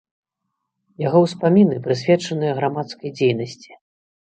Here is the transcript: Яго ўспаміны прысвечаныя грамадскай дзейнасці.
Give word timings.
Яго 1.07 1.21
ўспаміны 1.25 1.75
прысвечаныя 1.85 2.53
грамадскай 2.59 3.09
дзейнасці. 3.23 3.71